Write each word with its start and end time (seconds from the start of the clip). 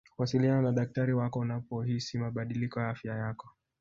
wasiliana 0.17 0.61
na 0.61 0.71
dakitari 0.71 1.13
wako 1.13 1.39
unapohisi 1.39 2.17
mabadiliko 2.17 2.79
ya 2.79 2.89
afya 2.89 3.15
yako 3.15 3.49